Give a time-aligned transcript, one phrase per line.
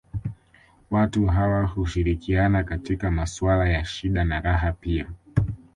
[0.91, 5.07] Watu hawa hushirikiana katika maswala ya shida na raha pia